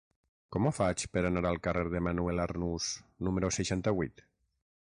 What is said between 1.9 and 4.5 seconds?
de Manuel Arnús número seixanta-vuit?